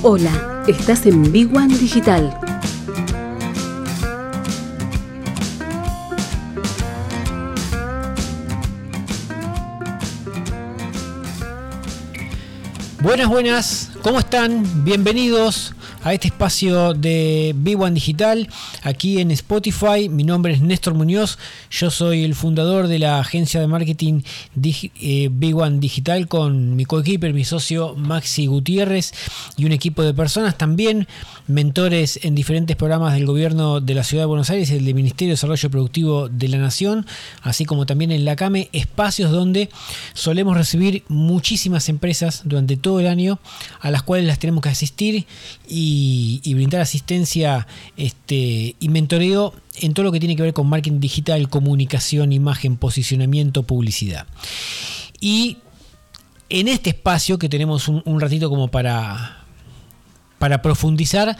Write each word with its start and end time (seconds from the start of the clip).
Hola, 0.00 0.62
estás 0.68 1.06
en 1.06 1.32
Big 1.32 1.52
One 1.52 1.76
Digital. 1.76 2.32
Buenas, 13.00 13.26
buenas, 13.26 13.90
¿cómo 14.00 14.20
están? 14.20 14.64
Bienvenidos 14.84 15.74
a 16.02 16.14
este 16.14 16.28
espacio 16.28 16.94
de 16.94 17.54
Big 17.56 17.78
One 17.78 17.92
Digital 17.92 18.48
aquí 18.82 19.20
en 19.20 19.30
Spotify. 19.30 20.08
Mi 20.08 20.24
nombre 20.24 20.52
es 20.52 20.60
Néstor 20.60 20.94
Muñoz, 20.94 21.38
yo 21.70 21.90
soy 21.90 22.24
el 22.24 22.34
fundador 22.34 22.88
de 22.88 22.98
la 22.98 23.18
agencia 23.20 23.60
de 23.60 23.66
marketing 23.66 24.22
eh, 24.62 25.28
Big 25.32 25.56
One 25.56 25.78
Digital 25.78 26.28
con 26.28 26.76
mi 26.76 26.84
coequiper, 26.84 27.34
mi 27.34 27.44
socio 27.44 27.94
Maxi 27.96 28.46
Gutiérrez 28.46 29.12
y 29.56 29.64
un 29.64 29.72
equipo 29.72 30.02
de 30.02 30.14
personas 30.14 30.56
también, 30.56 31.08
mentores 31.46 32.20
en 32.22 32.34
diferentes 32.34 32.76
programas 32.76 33.14
del 33.14 33.26
gobierno 33.26 33.80
de 33.80 33.94
la 33.94 34.04
Ciudad 34.04 34.24
de 34.24 34.28
Buenos 34.28 34.50
Aires 34.50 34.70
el 34.70 34.84
del 34.84 34.94
Ministerio 34.94 35.30
de 35.30 35.34
Desarrollo 35.34 35.70
Productivo 35.70 36.28
de 36.28 36.48
la 36.48 36.58
Nación, 36.58 37.06
así 37.42 37.64
como 37.64 37.86
también 37.86 38.12
en 38.12 38.24
la 38.24 38.36
CAME, 38.36 38.68
espacios 38.72 39.30
donde 39.30 39.68
solemos 40.14 40.56
recibir 40.56 41.04
muchísimas 41.08 41.88
empresas 41.88 42.42
durante 42.44 42.76
todo 42.76 43.00
el 43.00 43.06
año 43.06 43.38
a 43.80 43.90
las 43.90 44.02
cuales 44.02 44.26
las 44.26 44.38
tenemos 44.38 44.62
que 44.62 44.68
asistir 44.68 45.26
y, 45.68 45.87
y 45.90 46.54
brindar 46.54 46.80
asistencia 46.80 47.66
este, 47.96 48.76
y 48.78 48.88
mentoreo 48.88 49.54
en 49.80 49.94
todo 49.94 50.04
lo 50.04 50.12
que 50.12 50.20
tiene 50.20 50.36
que 50.36 50.42
ver 50.42 50.52
con 50.52 50.68
marketing 50.68 51.00
digital, 51.00 51.48
comunicación, 51.48 52.32
imagen, 52.32 52.76
posicionamiento, 52.76 53.62
publicidad. 53.62 54.26
Y 55.20 55.58
en 56.50 56.68
este 56.68 56.90
espacio 56.90 57.38
que 57.38 57.48
tenemos 57.48 57.88
un, 57.88 58.20
ratito 58.20 58.48
como 58.48 58.68
para, 58.68 59.44
para 60.38 60.62
profundizar, 60.62 61.36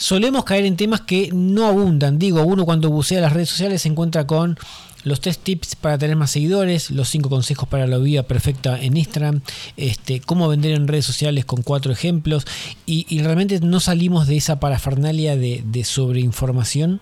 solemos 0.00 0.44
caer 0.44 0.64
en 0.64 0.76
temas 0.76 1.02
que 1.02 1.30
no 1.32 1.66
abundan. 1.66 2.18
Digo, 2.18 2.42
uno 2.42 2.64
cuando 2.64 2.88
bucea 2.90 3.20
las 3.20 3.34
redes 3.34 3.50
sociales 3.50 3.82
se 3.82 3.88
encuentra 3.88 4.26
con 4.26 4.58
los 5.04 5.20
tres 5.20 5.38
tips 5.38 5.76
para 5.76 5.98
tener 5.98 6.16
más 6.16 6.30
seguidores, 6.30 6.90
los 6.90 7.08
cinco 7.08 7.28
consejos 7.28 7.68
para 7.68 7.86
la 7.86 7.98
vida 7.98 8.22
perfecta 8.22 8.80
en 8.80 8.96
Instagram, 8.96 9.42
este, 9.76 10.20
cómo 10.20 10.48
vender 10.48 10.72
en 10.72 10.88
redes 10.88 11.04
sociales 11.04 11.44
con 11.44 11.62
cuatro 11.62 11.92
ejemplos 11.92 12.46
y, 12.86 13.20
realmente 13.20 13.60
no 13.60 13.78
salimos 13.80 14.26
de 14.26 14.38
esa 14.38 14.58
parafernalia 14.58 15.36
de, 15.36 15.62
de 15.64 15.84
sobreinformación 15.84 17.00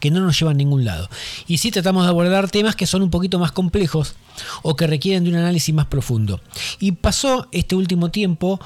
que 0.00 0.10
no 0.10 0.20
nos 0.20 0.38
lleva 0.38 0.50
a 0.50 0.54
ningún 0.54 0.84
lado. 0.84 1.08
Y 1.46 1.58
sí 1.58 1.70
tratamos 1.70 2.04
de 2.04 2.10
abordar 2.10 2.50
temas 2.50 2.74
que 2.74 2.86
son 2.86 3.02
un 3.02 3.10
poquito 3.10 3.38
más 3.38 3.52
complejos 3.52 4.14
o 4.62 4.74
que 4.74 4.86
requieren 4.86 5.24
de 5.24 5.30
un 5.30 5.36
análisis 5.36 5.74
más 5.74 5.86
profundo. 5.86 6.40
Y 6.80 6.92
pasó 6.92 7.48
este 7.52 7.76
último 7.76 8.10
tiempo 8.10 8.60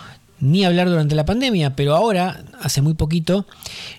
ni 0.45 0.64
hablar 0.64 0.89
durante 0.89 1.14
la 1.14 1.25
pandemia, 1.25 1.75
pero 1.75 1.95
ahora, 1.95 2.45
hace 2.61 2.83
muy 2.83 2.95
poquito, 2.95 3.47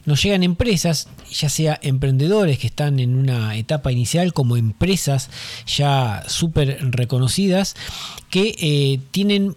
nos 0.05 0.21
llegan 0.23 0.43
empresas, 0.43 1.07
ya 1.31 1.49
sea 1.49 1.79
emprendedores 1.81 2.59
que 2.59 2.67
están 2.67 2.99
en 2.99 3.15
una 3.15 3.55
etapa 3.55 3.91
inicial, 3.91 4.33
como 4.33 4.57
empresas 4.57 5.29
ya 5.65 6.23
súper 6.27 6.77
reconocidas, 6.91 7.75
que 8.29 8.55
eh, 8.59 8.99
tienen 9.11 9.55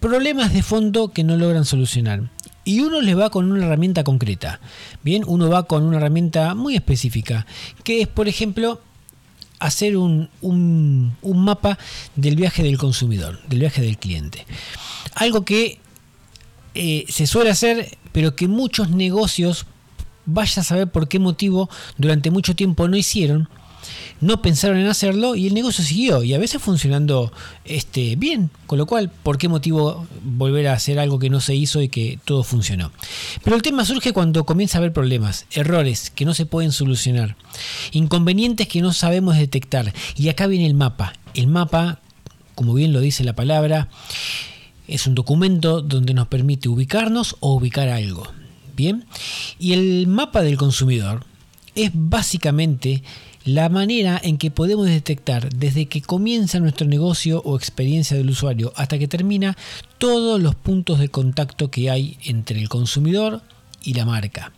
problemas 0.00 0.52
de 0.52 0.62
fondo 0.62 1.08
que 1.08 1.24
no 1.24 1.36
logran 1.36 1.64
solucionar. 1.64 2.30
Y 2.64 2.80
uno 2.80 3.00
les 3.00 3.18
va 3.18 3.30
con 3.30 3.50
una 3.50 3.64
herramienta 3.64 4.04
concreta. 4.04 4.60
Bien, 5.02 5.24
uno 5.26 5.48
va 5.48 5.64
con 5.64 5.82
una 5.82 5.96
herramienta 5.96 6.54
muy 6.54 6.76
específica, 6.76 7.44
que 7.82 8.02
es, 8.02 8.08
por 8.08 8.28
ejemplo, 8.28 8.80
hacer 9.58 9.96
un, 9.96 10.28
un, 10.40 11.16
un 11.22 11.44
mapa 11.44 11.78
del 12.16 12.36
viaje 12.36 12.62
del 12.62 12.78
consumidor, 12.78 13.40
del 13.48 13.60
viaje 13.60 13.82
del 13.82 13.96
cliente. 13.96 14.44
Algo 15.14 15.44
que 15.44 15.78
eh, 16.74 17.04
se 17.08 17.26
suele 17.26 17.50
hacer, 17.50 17.98
pero 18.12 18.36
que 18.36 18.48
muchos 18.48 18.90
negocios, 18.90 19.66
vaya 20.24 20.62
a 20.62 20.64
saber 20.64 20.90
por 20.90 21.08
qué 21.08 21.18
motivo, 21.18 21.68
durante 21.98 22.30
mucho 22.30 22.54
tiempo 22.54 22.88
no 22.88 22.96
hicieron, 22.96 23.48
no 24.20 24.40
pensaron 24.40 24.78
en 24.78 24.86
hacerlo 24.86 25.34
y 25.34 25.48
el 25.48 25.54
negocio 25.54 25.82
siguió 25.84 26.22
y 26.22 26.32
a 26.34 26.38
veces 26.38 26.62
funcionando 26.62 27.32
este, 27.64 28.16
bien, 28.16 28.50
con 28.66 28.78
lo 28.78 28.86
cual, 28.86 29.10
¿por 29.10 29.36
qué 29.38 29.48
motivo 29.48 30.06
volver 30.22 30.68
a 30.68 30.74
hacer 30.74 30.98
algo 30.98 31.18
que 31.18 31.30
no 31.30 31.40
se 31.40 31.54
hizo 31.54 31.82
y 31.82 31.88
que 31.88 32.18
todo 32.24 32.44
funcionó? 32.44 32.92
Pero 33.42 33.56
el 33.56 33.62
tema 33.62 33.84
surge 33.84 34.12
cuando 34.12 34.46
comienza 34.46 34.78
a 34.78 34.80
haber 34.80 34.92
problemas, 34.92 35.46
errores 35.50 36.10
que 36.10 36.24
no 36.24 36.34
se 36.34 36.46
pueden 36.46 36.72
solucionar, 36.72 37.36
inconvenientes 37.90 38.68
que 38.68 38.80
no 38.80 38.92
sabemos 38.92 39.36
detectar 39.36 39.92
y 40.16 40.28
acá 40.28 40.46
viene 40.46 40.66
el 40.66 40.74
mapa. 40.74 41.14
El 41.34 41.48
mapa, 41.48 41.98
como 42.54 42.74
bien 42.74 42.92
lo 42.92 43.00
dice 43.00 43.24
la 43.24 43.34
palabra, 43.34 43.88
es 44.88 45.06
un 45.06 45.14
documento 45.14 45.82
donde 45.82 46.14
nos 46.14 46.28
permite 46.28 46.68
ubicarnos 46.68 47.36
o 47.40 47.54
ubicar 47.54 47.88
algo. 47.88 48.26
Bien, 48.74 49.04
y 49.58 49.74
el 49.74 50.06
mapa 50.06 50.42
del 50.42 50.56
consumidor 50.56 51.24
es 51.74 51.90
básicamente 51.94 53.02
la 53.44 53.68
manera 53.68 54.20
en 54.22 54.38
que 54.38 54.50
podemos 54.50 54.86
detectar 54.86 55.52
desde 55.52 55.86
que 55.86 56.00
comienza 56.00 56.60
nuestro 56.60 56.86
negocio 56.86 57.42
o 57.44 57.56
experiencia 57.56 58.16
del 58.16 58.30
usuario 58.30 58.72
hasta 58.76 58.98
que 58.98 59.08
termina 59.08 59.56
todos 59.98 60.40
los 60.40 60.54
puntos 60.54 60.98
de 61.00 61.08
contacto 61.08 61.70
que 61.70 61.90
hay 61.90 62.18
entre 62.24 62.60
el 62.60 62.68
consumidor 62.68 63.42
y 63.82 63.94
la 63.94 64.04
marca. 64.04 64.52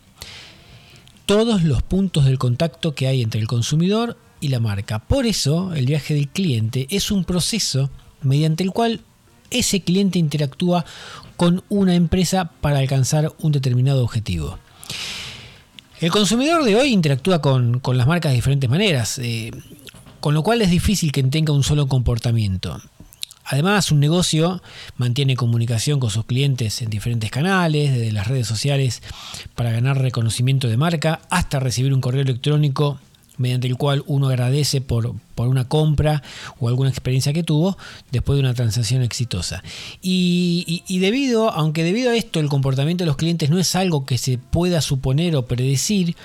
Todos 1.26 1.62
los 1.62 1.82
puntos 1.82 2.26
del 2.26 2.38
contacto 2.38 2.94
que 2.94 3.06
hay 3.06 3.22
entre 3.22 3.40
el 3.40 3.46
consumidor 3.46 4.18
y 4.40 4.48
la 4.48 4.60
marca. 4.60 4.98
Por 4.98 5.24
eso 5.24 5.72
el 5.72 5.86
viaje 5.86 6.12
del 6.12 6.28
cliente 6.28 6.86
es 6.90 7.10
un 7.10 7.24
proceso 7.24 7.90
mediante 8.20 8.62
el 8.62 8.72
cual 8.72 9.00
ese 9.50 9.80
cliente 9.80 10.18
interactúa 10.18 10.84
con 11.36 11.64
una 11.68 11.94
empresa 11.94 12.50
para 12.60 12.78
alcanzar 12.78 13.32
un 13.40 13.52
determinado 13.52 14.02
objetivo. 14.02 14.58
El 16.00 16.10
consumidor 16.10 16.64
de 16.64 16.76
hoy 16.76 16.92
interactúa 16.92 17.40
con, 17.40 17.80
las 17.94 18.06
marcas 18.06 18.32
de 18.32 18.36
diferentes 18.36 18.68
maneras, 18.68 19.18
eh, 19.18 19.50
con 20.20 20.34
lo 20.34 20.42
cual 20.42 20.62
es 20.62 20.70
difícil 20.70 21.12
que 21.12 21.22
tenga 21.22 21.52
un 21.52 21.62
solo 21.62 21.86
comportamiento. 21.86 22.80
Además, 23.44 23.90
un 23.92 24.00
negocio 24.00 24.62
mantiene 24.96 25.36
comunicación 25.36 26.00
con 26.00 26.10
sus 26.10 26.24
clientes 26.24 26.80
en 26.80 26.88
diferentes 26.88 27.30
canales, 27.30 27.92
desde 27.92 28.10
las 28.10 28.26
redes 28.26 28.46
sociales 28.46 29.02
para 29.54 29.70
ganar 29.70 30.00
reconocimiento 30.00 30.66
de 30.68 30.78
marca 30.78 31.20
hasta 31.28 31.60
recibir 31.60 31.92
un 31.92 32.00
correo 32.00 32.22
electrónico 32.22 32.98
mediante 33.36 33.66
el 33.66 33.76
cual 33.76 34.04
uno 34.06 34.28
agradece 34.28 34.80
por, 34.80 35.14
por, 35.34 35.48
una 35.48 35.68
compra 35.68 36.22
o 36.60 36.68
alguna 36.68 36.90
experiencia 36.90 37.32
que 37.32 37.42
tuvo 37.42 37.76
después 38.12 38.36
de 38.36 38.40
una 38.40 38.54
transacción 38.54 39.02
exitosa. 39.02 39.62
Y, 40.02 40.82
debido, 41.00 41.50
aunque 41.50 41.84
debido 41.84 42.10
a 42.10 42.16
esto 42.16 42.40
el 42.40 42.48
comportamiento 42.48 43.04
de 43.04 43.06
los 43.06 43.16
clientes 43.16 43.50
no 43.50 43.58
es 43.58 43.74
algo 43.74 44.06
que 44.06 44.18
se 44.18 44.38
pueda 44.38 44.80
suponer 44.80 45.36
o 45.36 45.46
predecir, 45.46 46.16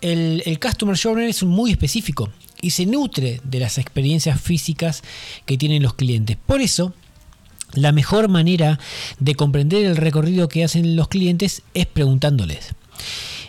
el, 0.00 0.42
el 0.46 0.60
Customer 0.60 0.98
Journey 0.98 1.30
es 1.30 1.42
muy 1.44 1.70
específico 1.70 2.30
y 2.60 2.70
se 2.70 2.86
nutre 2.86 3.40
de 3.44 3.60
las 3.60 3.78
experiencias 3.78 4.40
físicas 4.40 5.02
que 5.46 5.58
tienen 5.58 5.82
los 5.82 5.94
clientes. 5.94 6.36
Por 6.46 6.60
eso, 6.60 6.92
la 7.74 7.92
mejor 7.92 8.28
manera 8.28 8.78
de 9.18 9.34
comprender 9.34 9.84
el 9.84 9.96
recorrido 9.96 10.48
que 10.48 10.64
hacen 10.64 10.96
los 10.96 11.08
clientes 11.08 11.62
es 11.74 11.86
preguntándoles. 11.86 12.74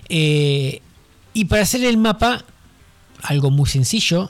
Eh, 0.09 0.81
y 1.33 1.45
para 1.45 1.63
hacer 1.63 1.83
el 1.83 1.97
mapa 1.97 2.45
algo 3.21 3.51
muy 3.51 3.69
sencillo, 3.69 4.29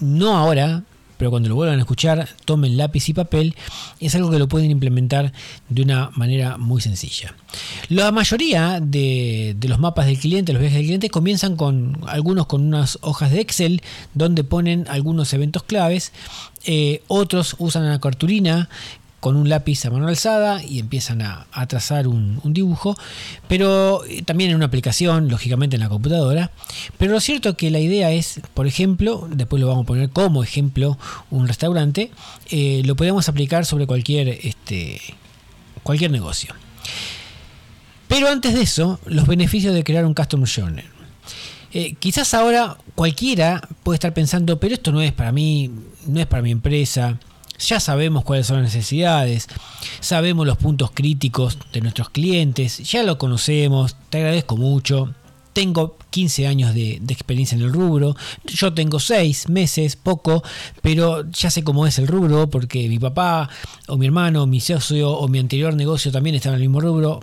no 0.00 0.36
ahora, 0.36 0.82
pero 1.18 1.30
cuando 1.30 1.48
lo 1.48 1.56
vuelvan 1.56 1.78
a 1.78 1.82
escuchar, 1.82 2.28
tomen 2.44 2.76
lápiz 2.76 3.08
y 3.08 3.12
papel, 3.12 3.56
es 3.98 4.14
algo 4.14 4.30
que 4.30 4.38
lo 4.38 4.48
pueden 4.48 4.70
implementar 4.70 5.32
de 5.68 5.82
una 5.82 6.10
manera 6.14 6.56
muy 6.56 6.80
sencilla. 6.80 7.34
La 7.88 8.12
mayoría 8.12 8.78
de, 8.80 9.56
los 9.60 9.80
mapas 9.80 10.06
del 10.06 10.18
cliente, 10.18 10.52
los 10.52 10.60
viajes 10.60 10.78
del 10.78 10.86
cliente, 10.86 11.10
comienzan 11.10 11.56
con 11.56 11.98
algunos 12.06 12.46
con 12.46 12.64
unas 12.64 12.98
hojas 13.02 13.32
de 13.32 13.40
Excel 13.40 13.82
donde 14.14 14.44
ponen 14.44 14.86
algunos 14.88 15.32
eventos 15.32 15.64
claves, 15.64 16.12
eh, 16.64 17.02
otros 17.08 17.56
usan 17.58 17.82
una 17.82 18.00
cartulina 18.00 18.68
con 19.20 19.36
un 19.36 19.48
lápiz 19.48 19.84
a 19.84 19.90
mano 19.90 20.06
alzada 20.06 20.62
y 20.62 20.78
empiezan 20.78 21.22
a, 21.22 21.46
trazar 21.66 22.06
un, 22.06 22.40
dibujo, 22.44 22.96
pero 23.48 24.04
eh, 24.04 24.22
también 24.22 24.50
en 24.50 24.56
una 24.56 24.66
aplicación, 24.66 25.28
lógicamente 25.28 25.76
en 25.76 25.80
la 25.80 25.88
computadora. 25.88 26.50
Pero 26.98 27.12
lo 27.12 27.20
cierto 27.20 27.50
es 27.50 27.56
que 27.56 27.70
la 27.70 27.80
idea 27.80 28.12
es, 28.12 28.40
por 28.54 28.66
ejemplo, 28.66 29.28
después 29.30 29.60
lo 29.60 29.68
vamos 29.68 29.84
a 29.84 29.86
poner 29.86 30.10
como 30.10 30.42
ejemplo 30.42 30.98
un 31.30 31.48
restaurante, 31.48 32.10
eh, 32.50 32.82
lo 32.84 32.94
podemos 32.94 33.28
aplicar 33.28 33.64
sobre 33.66 33.86
cualquier, 33.86 34.28
este, 34.28 35.00
cualquier 35.82 36.10
negocio. 36.10 36.54
Pero 38.06 38.28
antes 38.28 38.54
de 38.54 38.62
eso, 38.62 39.00
los 39.04 39.26
beneficios 39.26 39.74
de 39.74 39.84
crear 39.84 40.06
un 40.06 40.14
Customer 40.14 40.48
Journey. 40.48 40.84
Eh, 41.72 41.94
quizás 41.98 42.32
ahora 42.32 42.78
cualquiera 42.94 43.60
puede 43.82 43.96
estar 43.96 44.14
pensando, 44.14 44.58
pero 44.58 44.74
esto 44.74 44.90
no 44.90 45.02
es 45.02 45.12
para 45.12 45.32
mí, 45.32 45.70
no 46.06 46.18
es 46.18 46.26
para 46.26 46.42
mi 46.42 46.50
empresa, 46.50 47.18
ya 47.58 47.80
sabemos 47.80 48.24
cuáles 48.24 48.46
son 48.46 48.62
las 48.62 48.74
necesidades, 48.74 49.48
sabemos 50.00 50.46
los 50.46 50.56
puntos 50.56 50.90
críticos 50.92 51.58
de 51.72 51.80
nuestros 51.80 52.10
clientes, 52.10 52.78
ya 52.78 53.02
lo 53.02 53.18
conocemos, 53.18 53.96
te 54.10 54.18
agradezco 54.18 54.56
mucho. 54.56 55.14
tengo 55.52 55.96
15 56.10 56.46
años 56.46 56.72
de, 56.72 57.02
experiencia 57.08 57.56
en 57.56 57.62
el 57.62 57.72
rubro, 57.72 58.16
yo 58.44 58.72
tengo 58.74 59.00
6 59.00 59.48
meses, 59.48 59.96
poco, 59.96 60.44
pero 60.82 61.28
ya 61.32 61.50
sé 61.50 61.64
cómo 61.64 61.86
es 61.86 61.98
el 61.98 62.06
rubro 62.06 62.48
porque 62.48 62.88
mi 62.88 62.98
papá 62.98 63.50
o 63.88 63.96
mi 63.96 64.06
hermano, 64.06 64.46
mi 64.46 64.60
socio 64.60 65.10
o 65.10 65.26
mi 65.26 65.40
anterior 65.40 65.74
negocio 65.74 66.12
también 66.12 66.36
estaba 66.36 66.54
en 66.54 66.62
el 66.62 66.68
mismo 66.68 66.80
rubro. 66.80 67.20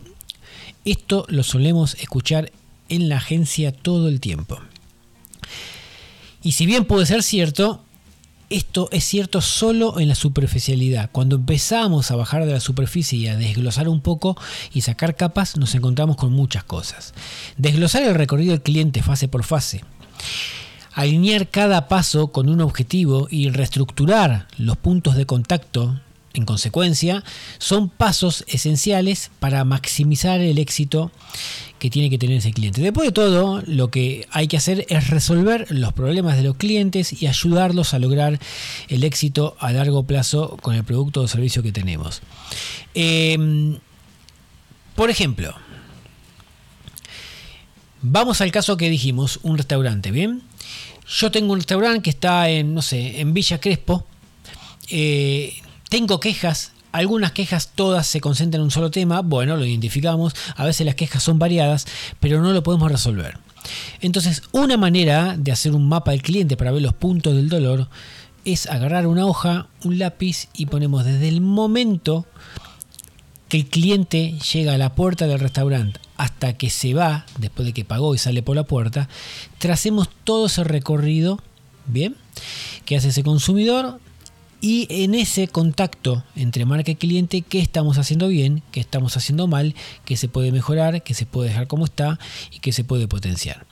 Esto 0.83 1.25
lo 1.29 1.43
solemos 1.43 1.95
escuchar 1.95 2.51
en 2.89 3.07
la 3.09 3.17
agencia 3.17 3.71
todo 3.71 4.09
el 4.09 4.19
tiempo. 4.19 4.59
Y 6.43 6.51
si 6.51 6.65
bien 6.65 6.85
puede 6.85 7.05
ser 7.05 7.23
cierto, 7.23 7.84
esto 8.49 8.89
es 8.91 9.03
cierto 9.03 9.41
solo 9.41 9.99
en 9.99 10.07
la 10.07 10.15
superficialidad. 10.15 11.09
Cuando 11.11 11.35
empezamos 11.35 12.11
a 12.11 12.15
bajar 12.15 12.45
de 12.45 12.53
la 12.53 12.59
superficie 12.59 13.17
y 13.17 13.27
a 13.27 13.35
desglosar 13.35 13.89
un 13.89 14.01
poco 14.01 14.37
y 14.73 14.81
sacar 14.81 15.15
capas, 15.15 15.57
nos 15.57 15.73
encontramos 15.75 16.15
con 16.15 16.31
muchas 16.31 16.63
cosas. 16.63 17.13
Desglosar 17.57 18.03
el 18.03 18.15
recorrido 18.15 18.51
del 18.51 18.61
cliente 18.61 19.01
fase 19.01 19.27
por 19.27 19.43
fase. 19.43 19.83
Alinear 20.93 21.49
cada 21.49 21.87
paso 21.87 22.27
con 22.27 22.47
un 22.47 22.61
objetivo 22.61 23.27
y 23.29 23.49
reestructurar 23.49 24.47
los 24.57 24.77
puntos 24.77 25.15
de 25.15 25.25
contacto 25.25 25.99
en 26.35 26.45
consecuencia, 26.45 27.23
son 27.57 27.89
pasos 27.89 28.43
esenciales 28.47 29.31
para 29.39 29.63
maximizar 29.63 30.41
el 30.41 30.57
éxito 30.57 31.11
que 31.79 31.89
tiene 31.89 32.09
que 32.09 32.17
tener 32.17 32.37
ese 32.37 32.51
cliente. 32.51 32.81
Después 32.81 33.07
de 33.07 33.11
todo, 33.11 33.61
lo 33.65 33.89
que 33.89 34.27
hay 34.31 34.47
que 34.47 34.57
hacer 34.57 34.85
es 34.89 35.09
resolver 35.09 35.67
los 35.69 35.93
problemas 35.93 36.37
de 36.37 36.43
los 36.43 36.57
clientes 36.57 37.21
y 37.21 37.27
ayudarlos 37.27 37.93
a 37.93 37.99
lograr 37.99 38.39
el 38.87 39.03
éxito 39.03 39.55
a 39.59 39.71
largo 39.71 40.03
plazo 40.03 40.57
con 40.61 40.75
el 40.75 40.83
producto 40.83 41.21
o 41.21 41.27
servicio 41.27 41.63
que 41.63 41.71
tenemos. 41.71 42.21
Em, 42.93 43.77
por 44.95 45.09
ejemplo, 45.09 45.53
vamos 48.01 48.41
al 48.41 48.51
caso 48.51 48.77
que 48.77 48.89
dijimos, 48.89 49.39
un 49.43 49.57
restaurante, 49.57 50.11
¿bien? 50.11 50.41
Yo 51.07 51.29
tengo 51.29 51.53
un 51.53 51.59
restaurante 51.59 52.01
que 52.01 52.09
está 52.09 52.49
en, 52.49 52.73
no 52.73 52.81
sé, 52.81 53.19
en 53.19 53.33
Villa 53.33 53.59
Crespo. 53.59 54.05
Eh, 54.89 55.53
tengo 55.89 56.19
quejas 56.19 56.71
algunas 56.95 57.33
quejas 57.33 57.71
todas 57.75 58.07
se 58.07 58.21
concentran 58.21 58.61
en 58.61 58.65
un 58.65 58.71
solo 58.71 58.89
tema, 58.89 59.21
bueno, 59.21 59.57
lo 59.57 59.65
identificamos, 59.65 60.33
a 60.55 60.63
veces 60.63 60.85
las 60.85 60.95
quejas 60.95 61.21
son 61.21 61.39
variadas, 61.39 61.85
pero 62.21 62.41
no 62.41 62.53
lo 62.53 62.63
podemos 62.63 62.89
resolver. 62.89 63.37
Entonces, 63.99 64.43
una 64.53 64.77
manera 64.77 65.35
de 65.37 65.51
hacer 65.51 65.73
un 65.73 65.89
mapa 65.89 66.11
del 66.11 66.21
cliente 66.21 66.55
para 66.55 66.71
ver 66.71 66.81
los 66.81 66.93
puntos 66.93 67.35
del 67.35 67.49
dolor 67.49 67.89
es 68.45 68.67
agarrar 68.67 69.07
una 69.07 69.25
hoja, 69.25 69.67
un 69.83 69.99
lápiz 69.99 70.47
y 70.53 70.67
ponemos 70.67 71.03
desde 71.03 71.27
el 71.27 71.41
momento 71.41 72.25
que 73.49 73.57
el 73.57 73.65
cliente 73.65 74.39
llega 74.53 74.73
a 74.73 74.77
la 74.77 74.95
puerta 74.95 75.27
del 75.27 75.39
restaurante 75.39 75.99
hasta 76.15 76.53
que 76.53 76.69
se 76.69 76.93
va, 76.93 77.25
después 77.39 77.65
de 77.65 77.73
que 77.73 77.83
pagó 77.83 78.15
y 78.15 78.19
sale 78.19 78.41
por 78.41 78.55
la 78.55 78.63
puerta, 78.63 79.09
tracemos 79.57 80.07
todo 80.23 80.45
ese 80.45 80.63
recorrido, 80.63 81.41
¿bien? 81.87 82.15
Que 82.85 82.95
hace 82.95 83.09
ese 83.09 83.23
consumidor 83.23 83.99
y 84.61 84.87
en 84.89 85.15
ese 85.15 85.47
contacto 85.47 86.23
entre 86.35 86.65
marca 86.65 86.91
y 86.91 86.95
cliente, 86.95 87.41
qué 87.41 87.59
estamos 87.59 87.97
haciendo 87.97 88.27
bien, 88.27 88.63
qué 88.71 88.79
estamos 88.79 89.15
haciendo 89.17 89.47
mal, 89.47 89.75
qué 90.05 90.17
se 90.17 90.27
puede 90.27 90.51
mejorar, 90.51 91.03
qué 91.03 91.13
se 91.13 91.25
puede 91.25 91.49
dejar 91.49 91.67
como 91.67 91.85
está 91.85 92.19
y 92.51 92.59
qué 92.59 92.71
se 92.71 92.83
puede 92.83 93.07
potenciar. 93.07 93.65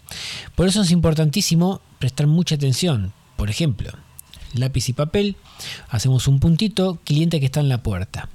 Por 0.56 0.68
eso 0.68 0.82
es 0.82 0.92
importantísimo 0.92 1.82
prestar 2.00 2.28
mucha 2.28 2.56
atención. 2.56 3.14
Por 3.36 3.50
ejemplo, 3.50 3.92
lápiz 4.54 4.90
y 4.90 4.94
papel, 4.94 5.36
hacemos 5.90 6.28
un 6.28 6.40
puntito, 6.40 7.00
cliente 7.04 7.40
que 7.40 7.48
está 7.48 7.60
en 7.60 7.70
la 7.70 7.82
puerta. 7.82 8.30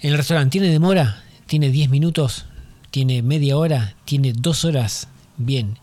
El 0.00 0.16
restaurante 0.16 0.52
tiene 0.52 0.68
demora, 0.68 1.24
tiene 1.46 1.70
10 1.70 1.90
minutos, 1.90 2.46
tiene 2.90 3.22
media 3.22 3.56
hora, 3.56 3.94
tiene 4.04 4.32
2 4.32 4.64
horas. 4.64 5.08
Bien, 5.36 5.78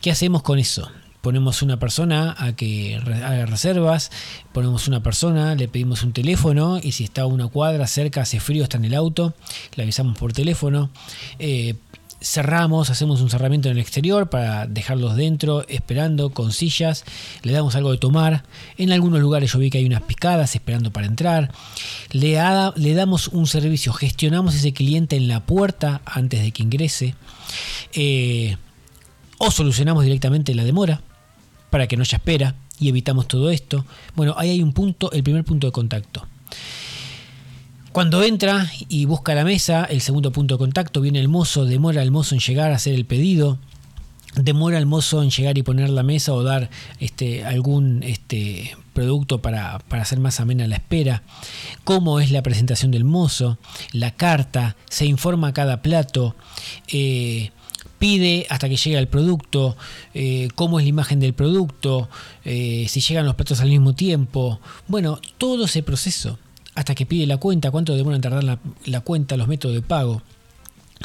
¿qué 0.00 0.10
hacemos 0.10 0.42
con 0.42 0.58
eso? 0.58 0.90
Ponemos 1.20 1.62
una 1.62 1.78
persona 1.78 2.34
a 2.38 2.52
que 2.52 2.96
haga 2.96 3.46
reservas, 3.46 4.10
ponemos 4.52 4.88
una 4.88 5.02
persona, 5.02 5.54
le 5.54 5.68
pedimos 5.68 6.02
un 6.02 6.12
teléfono 6.12 6.78
y 6.82 6.92
si 6.92 7.04
está 7.04 7.22
a 7.22 7.26
una 7.26 7.48
cuadra 7.48 7.86
cerca, 7.86 8.22
hace 8.22 8.40
frío, 8.40 8.64
está 8.64 8.78
en 8.78 8.86
el 8.86 8.94
auto, 8.94 9.34
le 9.74 9.82
avisamos 9.82 10.16
por 10.16 10.32
teléfono. 10.32 10.90
Eh, 11.38 11.74
cerramos, 12.22 12.90
hacemos 12.90 13.20
un 13.20 13.30
cerramiento 13.30 13.68
en 13.68 13.76
el 13.76 13.80
exterior 13.80 14.28
para 14.28 14.66
dejarlos 14.66 15.16
dentro, 15.16 15.66
esperando 15.68 16.30
con 16.30 16.52
sillas, 16.52 17.04
le 17.42 17.52
damos 17.52 17.74
algo 17.74 17.92
de 17.92 17.98
tomar. 17.98 18.44
En 18.76 18.92
algunos 18.92 19.20
lugares 19.20 19.52
yo 19.52 19.58
vi 19.58 19.70
que 19.70 19.78
hay 19.78 19.86
unas 19.86 20.02
picadas 20.02 20.54
esperando 20.54 20.90
para 20.90 21.06
entrar. 21.06 21.50
Le, 22.10 22.34
damos 22.94 23.28
un 23.28 23.46
servicio, 23.46 23.92
gestionamos 23.92 24.54
ese 24.54 24.72
cliente 24.72 25.16
en 25.16 25.28
la 25.28 25.40
puerta 25.40 26.02
antes 26.04 26.42
de 26.42 26.52
que 26.52 26.62
ingrese. 26.62 27.14
Eh, 27.94 28.56
o 29.38 29.50
solucionamos 29.50 30.04
directamente 30.04 30.54
la 30.54 30.64
demora 30.64 31.00
para 31.70 31.86
que 31.86 31.96
no 31.96 32.02
haya 32.02 32.16
espera 32.16 32.54
y 32.78 32.88
evitamos 32.88 33.28
todo 33.28 33.50
esto. 33.50 33.84
Bueno, 34.16 34.34
ahí 34.36 34.50
hay 34.50 34.62
un 34.62 34.72
punto, 34.72 35.10
el 35.12 35.22
primer 35.22 35.44
punto 35.44 35.66
de 35.66 35.72
contacto. 35.72 36.26
Cuando 37.92 38.22
entra 38.22 38.70
y 38.88 39.04
busca 39.04 39.34
la 39.34 39.44
mesa, 39.44 39.84
el 39.84 40.00
segundo 40.00 40.30
punto 40.30 40.54
de 40.54 40.58
contacto, 40.58 41.00
viene 41.00 41.18
el 41.18 41.28
mozo, 41.28 41.64
demora 41.64 42.02
el 42.02 42.12
mozo 42.12 42.36
en 42.36 42.40
llegar 42.40 42.70
a 42.70 42.76
hacer 42.76 42.94
el 42.94 43.04
pedido, 43.04 43.58
demora 44.36 44.78
el 44.78 44.86
mozo 44.86 45.22
en 45.22 45.30
llegar 45.30 45.58
y 45.58 45.64
poner 45.64 45.90
la 45.90 46.04
mesa 46.04 46.32
o 46.32 46.44
dar 46.44 46.70
este, 47.00 47.44
algún 47.44 48.04
este, 48.04 48.76
producto 48.92 49.42
para, 49.42 49.80
hacer 49.90 50.20
más 50.20 50.38
amena 50.38 50.68
la 50.68 50.76
espera, 50.76 51.24
cómo 51.82 52.20
es 52.20 52.30
la 52.30 52.42
presentación 52.42 52.92
del 52.92 53.04
mozo, 53.04 53.58
la 53.92 54.12
carta, 54.12 54.76
se 54.88 55.06
informa 55.06 55.52
cada 55.52 55.82
plato, 55.82 56.36
eh, 56.88 57.50
pide 58.00 58.46
hasta 58.48 58.68
que 58.68 58.76
llega 58.76 58.98
el 58.98 59.08
producto, 59.08 59.76
eh, 60.14 60.48
cómo 60.54 60.80
es 60.80 60.86
la 60.86 60.88
imagen 60.88 61.20
del 61.20 61.34
producto, 61.34 62.08
eh, 62.46 62.86
si 62.88 63.02
llegan 63.02 63.26
los 63.26 63.34
platos 63.34 63.60
al 63.60 63.68
mismo 63.68 63.94
tiempo. 63.94 64.58
Bueno, 64.88 65.20
todo 65.36 65.66
ese 65.66 65.82
proceso, 65.82 66.38
hasta 66.74 66.94
que 66.94 67.04
pide 67.04 67.26
la 67.26 67.36
cuenta, 67.36 67.70
cuánto 67.70 67.94
demora 67.94 68.16
en 68.16 68.22
tardar 68.22 68.58
la, 68.86 69.00
cuenta, 69.02 69.36
los 69.36 69.48
métodos 69.48 69.76
de 69.76 69.82
pago. 69.82 70.22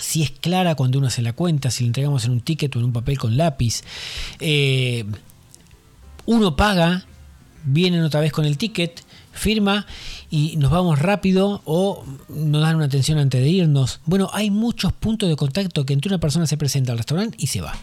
Si 0.02 0.24
es 0.24 0.32
clara 0.32 0.76
cuando 0.76 0.98
uno 0.98 1.08
hace 1.08 1.22
la 1.22 1.34
cuenta, 1.34 1.70
si 1.70 1.84
le 1.84 1.88
entregamos 1.88 2.24
en 2.24 2.32
un 2.32 2.40
ticket 2.40 2.74
o 2.76 2.80
en 2.80 2.86
un 2.86 2.94
papel 2.94 3.18
con 3.18 3.36
lápiz. 3.36 3.82
Eh, 4.40 5.04
uno 6.26 6.56
paga, 6.56 7.06
vienen 7.66 8.04
otra 8.04 8.22
vez 8.22 8.32
con 8.32 8.46
el 8.46 8.58
ticket, 8.58 9.05
firma 9.36 9.86
y 10.30 10.58
nos 10.58 10.72
vamos 10.72 11.00
rápido 11.00 11.62
o 11.66 12.04
nos 12.30 12.62
dan 12.62 12.78
una 12.78 12.86
atención 12.86 13.20
antes 13.20 13.42
de 13.42 13.50
irnos. 13.50 14.00
Bueno, 14.06 14.30
hay 14.34 14.50
muchos 14.50 14.94
puntos 14.94 15.30
de 15.30 15.36
contacto 15.36 15.86
que 15.86 15.94
entre 15.94 16.10
una 16.10 16.20
persona 16.20 16.48
se 16.48 16.58
presenta 16.58 16.92
al 16.92 16.98
restaurante 16.98 17.38
y 17.40 17.48
se 17.48 17.62
va. 17.62 17.74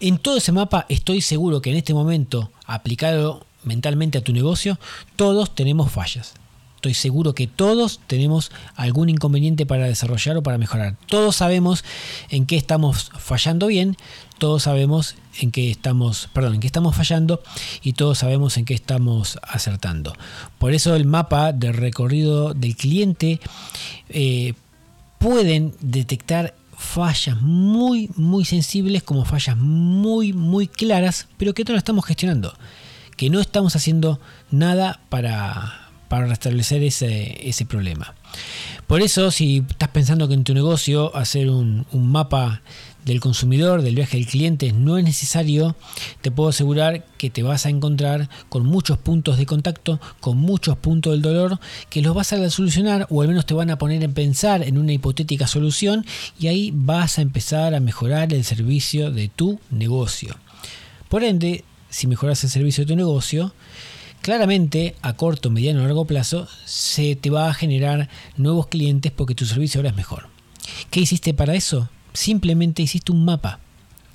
En 0.00 0.18
todo 0.18 0.36
ese 0.36 0.52
mapa 0.52 0.84
estoy 0.88 1.20
seguro 1.20 1.62
que 1.62 1.70
en 1.70 1.76
este 1.76 1.94
momento, 1.94 2.50
aplicado 2.66 3.46
mentalmente 3.64 4.18
a 4.18 4.22
tu 4.22 4.32
negocio, 4.32 4.78
todos 5.16 5.54
tenemos 5.54 5.90
fallas. 5.92 6.34
Estoy 6.82 6.94
seguro 6.94 7.32
que 7.32 7.46
todos 7.46 8.00
tenemos 8.08 8.50
algún 8.74 9.08
inconveniente 9.08 9.66
para 9.66 9.86
desarrollar 9.86 10.36
o 10.38 10.42
para 10.42 10.58
mejorar. 10.58 10.96
Todos 11.06 11.36
sabemos 11.36 11.84
en 12.28 12.44
qué 12.44 12.56
estamos 12.56 13.12
fallando 13.16 13.68
bien, 13.68 13.96
todos 14.38 14.64
sabemos 14.64 15.14
en 15.40 15.52
qué 15.52 15.70
estamos, 15.70 16.28
perdón, 16.32 16.54
en 16.54 16.60
qué 16.60 16.66
estamos 16.66 16.96
fallando 16.96 17.40
y 17.84 17.92
todos 17.92 18.18
sabemos 18.18 18.56
en 18.56 18.64
qué 18.64 18.74
estamos 18.74 19.38
acertando. 19.44 20.12
Por 20.58 20.74
eso 20.74 20.96
el 20.96 21.04
mapa 21.04 21.52
de 21.52 21.70
recorrido 21.70 22.52
del 22.52 22.74
cliente 22.74 23.38
eh, 24.08 24.54
pueden 25.20 25.76
detectar 25.82 26.56
fallas 26.76 27.40
muy 27.40 28.10
muy 28.16 28.44
sensibles 28.44 29.04
como 29.04 29.24
fallas 29.24 29.56
muy 29.56 30.32
muy 30.32 30.66
claras, 30.66 31.28
pero 31.36 31.54
que 31.54 31.62
no 31.62 31.74
lo 31.74 31.78
estamos 31.78 32.04
gestionando, 32.04 32.52
que 33.16 33.30
no 33.30 33.38
estamos 33.38 33.76
haciendo 33.76 34.18
nada 34.50 35.00
para 35.10 35.81
para 36.12 36.26
restablecer 36.26 36.82
ese, 36.82 37.48
ese 37.48 37.64
problema. 37.64 38.14
Por 38.86 39.00
eso, 39.00 39.30
si 39.30 39.64
estás 39.70 39.88
pensando 39.88 40.28
que 40.28 40.34
en 40.34 40.44
tu 40.44 40.52
negocio 40.52 41.16
hacer 41.16 41.48
un, 41.48 41.86
mapa 41.90 42.60
del 43.06 43.18
consumidor, 43.18 43.80
del 43.80 43.94
viaje 43.94 44.18
del 44.18 44.26
cliente, 44.26 44.72
no 44.72 44.98
es 44.98 45.04
necesario, 45.04 45.74
te 46.20 46.30
puedo 46.30 46.50
asegurar 46.50 47.06
que 47.16 47.30
te 47.30 47.42
vas 47.42 47.64
a 47.64 47.70
encontrar 47.70 48.28
con 48.50 48.66
muchos 48.66 48.98
puntos 48.98 49.38
de 49.38 49.46
contacto, 49.46 50.02
con 50.20 50.36
muchos 50.36 50.76
puntos 50.76 51.14
del 51.14 51.22
dolor, 51.22 51.58
que 51.88 52.02
los 52.02 52.14
vas 52.14 52.34
a 52.34 52.50
solucionar 52.50 53.06
o 53.08 53.22
al 53.22 53.28
menos 53.28 53.46
te 53.46 53.54
van 53.54 53.70
a 53.70 53.78
poner 53.78 54.04
en 54.04 54.12
pensar 54.12 54.62
en 54.64 54.76
una 54.76 54.92
hipotética 54.92 55.46
solución 55.46 56.04
y 56.38 56.48
ahí 56.48 56.72
vas 56.74 57.18
a 57.18 57.22
empezar 57.22 57.74
a 57.74 57.80
mejorar 57.80 58.34
el 58.34 58.44
servicio 58.44 59.10
de 59.10 59.28
tu 59.28 59.60
negocio. 59.70 60.36
Por 61.08 61.24
ende, 61.24 61.64
si 61.88 62.06
mejoras 62.06 62.44
el 62.44 62.50
servicio 62.50 62.84
de 62.84 62.88
tu 62.88 62.96
negocio, 62.96 63.54
Claramente, 64.22 64.94
a 65.02 65.14
corto, 65.14 65.50
mediano 65.50 65.82
o 65.82 65.82
largo 65.82 66.04
plazo, 66.04 66.46
se 66.64 67.16
te 67.16 67.28
va 67.28 67.48
a 67.48 67.54
generar 67.54 68.08
nuevos 68.36 68.68
clientes 68.68 69.10
porque 69.10 69.34
tu 69.34 69.46
servicio 69.46 69.80
ahora 69.80 69.90
es 69.90 69.96
mejor. 69.96 70.28
¿Qué 70.92 71.00
hiciste 71.00 71.34
para 71.34 71.56
eso? 71.56 71.88
Simplemente 72.12 72.82
hiciste 72.82 73.10
un 73.10 73.24
mapa. 73.24 73.58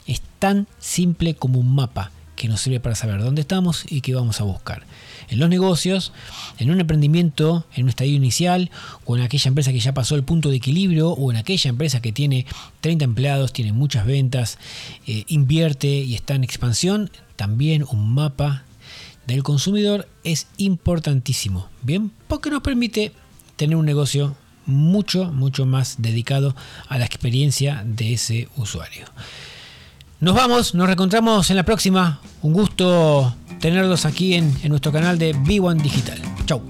Es 0.06 0.22
tan 0.40 0.66
simple 0.80 1.36
como 1.36 1.60
un 1.60 1.76
mapa. 1.76 2.12
que 2.38 2.48
nos 2.48 2.62
sirve 2.62 2.80
para 2.80 2.94
saber 2.94 3.20
dónde 3.20 3.42
estamos 3.42 3.84
y 3.90 4.02
qué 4.02 4.14
vamos 4.14 4.40
a 4.40 4.44
buscar. 4.44 4.84
En 5.28 5.40
los 5.40 5.50
negocios, 5.50 6.14
en 6.60 6.70
un 6.70 6.80
emprendimiento, 6.80 7.66
en 7.74 7.86
un 7.86 7.90
estadio 7.90 8.14
inicial, 8.14 8.70
o 9.06 9.18
en 9.18 9.24
aquella 9.24 9.50
empresa 9.50 9.72
que 9.72 9.80
ya 9.80 9.96
pasó 9.96 10.14
el 10.14 10.22
punto 10.24 10.52
de 10.52 10.58
equilibrio, 10.58 11.10
o 11.10 11.32
en 11.32 11.38
aquella 11.38 11.70
empresa 11.70 12.00
que 12.00 12.12
tiene 12.12 12.46
30 12.82 13.06
empleados, 13.06 13.54
tiene 13.54 13.74
muchas 13.74 14.06
ventas, 14.06 14.60
eh, 15.08 15.24
invierte 15.30 15.88
y 15.88 16.14
está 16.14 16.36
en 16.36 16.44
expansión, 16.44 17.10
también 17.38 17.84
un 17.90 18.14
mapa 18.14 18.67
del 19.28 19.44
consumidor 19.44 20.08
es 20.24 20.48
importantísimo. 20.58 21.70
Bien, 21.84 22.12
porque 22.28 22.50
nos 22.50 22.62
permite 22.62 23.12
tener 23.58 23.76
un 23.76 23.86
negocio 23.86 24.36
mucho, 24.66 25.32
mucho 25.32 25.66
más 25.66 25.96
dedicado 26.00 26.56
a 26.88 26.98
la 26.98 27.06
experiencia 27.06 27.84
de 27.86 28.14
ese 28.14 28.50
usuario. 28.56 29.06
Nos 30.20 30.34
vamos, 30.34 30.74
nos 30.74 30.88
reencontramos 30.88 31.50
en 31.52 31.58
la 31.58 31.64
próxima. 31.64 32.20
Un 32.42 32.54
gusto 32.54 33.36
tenerlos 33.60 34.06
aquí 34.06 34.34
en, 34.34 34.56
nuestro 34.68 34.92
canal 34.92 35.20
de 35.20 35.36
B1 35.36 35.82
Digital. 35.82 36.20
Chau. 36.46 36.62